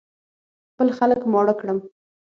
خپل 0.71 0.87
خلک 0.97 1.19
ماړه 1.31 1.53
کړم. 1.59 1.77